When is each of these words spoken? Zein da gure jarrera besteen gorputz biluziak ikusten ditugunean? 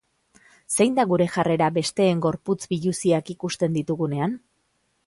Zein 0.77 0.95
da 0.99 1.05
gure 1.11 1.27
jarrera 1.35 1.67
besteen 1.75 2.25
gorputz 2.27 2.59
biluziak 2.73 3.35
ikusten 3.37 3.79
ditugunean? 3.79 4.37